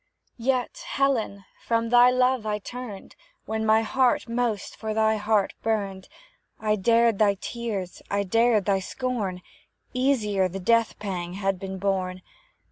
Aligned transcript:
Yet, 0.39 0.83
Helen! 0.93 1.45
from 1.63 1.89
thy 1.89 2.09
love 2.09 2.43
I 2.43 2.57
turned, 2.57 3.15
When 3.45 3.63
my 3.63 3.83
heart 3.83 4.27
most 4.27 4.75
for 4.75 4.95
thy 4.95 5.17
heart 5.17 5.53
burned; 5.61 6.09
I 6.59 6.75
dared 6.75 7.19
thy 7.19 7.35
tears, 7.35 8.01
I 8.09 8.23
dared 8.23 8.65
thy 8.65 8.79
scorn 8.79 9.43
Easier 9.93 10.47
the 10.47 10.59
death 10.59 10.97
pang 10.97 11.33
had 11.33 11.59
been 11.59 11.77
borne. 11.77 12.23